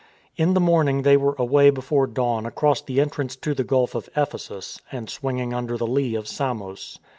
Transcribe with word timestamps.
In 0.35 0.55
the 0.55 0.59
morning 0.59 1.03
they 1.03 1.15
were 1.15 1.35
away 1.37 1.69
before 1.69 2.07
dawn 2.07 2.47
across 2.47 2.81
the 2.81 2.99
entrance 2.99 3.35
to 3.35 3.53
the 3.53 3.63
Gulf 3.63 3.93
of 3.93 4.09
Ephesus 4.15 4.81
and 4.91 5.07
swinging 5.07 5.53
under 5.53 5.77
the 5.77 5.85
lee 5.85 6.15
of 6.15 6.27
Samos. 6.27 6.97